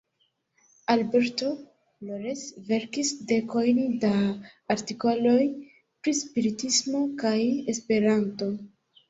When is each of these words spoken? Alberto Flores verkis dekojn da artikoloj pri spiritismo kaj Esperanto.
Alberto 0.93 1.49
Flores 1.99 2.41
verkis 2.69 3.11
dekojn 3.33 3.83
da 4.05 4.11
artikoloj 4.77 5.37
pri 5.69 6.15
spiritismo 6.23 7.05
kaj 7.23 7.37
Esperanto. 7.77 8.51